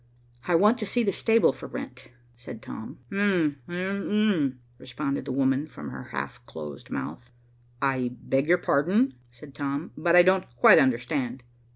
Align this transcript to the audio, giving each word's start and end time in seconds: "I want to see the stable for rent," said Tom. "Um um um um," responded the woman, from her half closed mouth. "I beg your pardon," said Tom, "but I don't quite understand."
"I 0.47 0.55
want 0.55 0.79
to 0.79 0.87
see 0.87 1.03
the 1.03 1.11
stable 1.11 1.53
for 1.53 1.67
rent," 1.67 2.07
said 2.35 2.63
Tom. 2.63 2.97
"Um 3.11 3.57
um 3.67 3.75
um 3.77 4.09
um," 4.31 4.59
responded 4.79 5.25
the 5.25 5.31
woman, 5.31 5.67
from 5.67 5.91
her 5.91 6.05
half 6.05 6.43
closed 6.47 6.89
mouth. 6.89 7.29
"I 7.83 8.09
beg 8.19 8.47
your 8.47 8.57
pardon," 8.57 9.13
said 9.29 9.53
Tom, 9.53 9.91
"but 9.95 10.15
I 10.15 10.23
don't 10.23 10.47
quite 10.55 10.79
understand." 10.79 11.43